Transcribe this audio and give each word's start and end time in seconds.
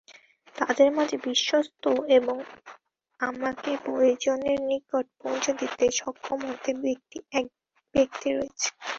তাদের 0.55 0.89
মাঝে 0.97 1.17
বিশ্বস্ত 1.27 1.83
এবং 2.17 2.37
আমাকে 3.19 3.71
পরিজনের 3.87 4.59
নিকট 4.69 4.89
পৌঁছে 5.21 5.51
দিতে 5.59 5.85
সক্ষম 5.99 6.39
এক 7.39 7.45
ব্যক্তি 7.95 8.29
রয়েছে। 8.31 8.67